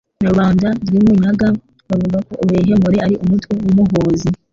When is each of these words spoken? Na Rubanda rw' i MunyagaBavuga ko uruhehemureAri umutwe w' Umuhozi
Na 0.21 0.29
Rubanda 0.31 0.67
rw' 0.85 0.97
i 0.99 1.01
MunyagaBavuga 1.05 2.17
ko 2.27 2.33
uruhehemureAri 2.41 3.15
umutwe 3.23 3.51
w' 3.65 3.69
Umuhozi 3.71 4.29